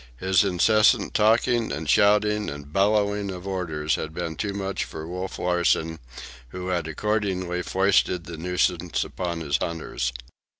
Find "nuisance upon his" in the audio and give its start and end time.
8.35-9.57